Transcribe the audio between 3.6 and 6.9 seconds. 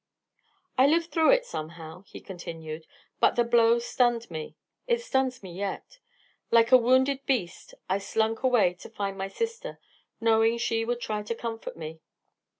stunned me. It stuns me yet. Like a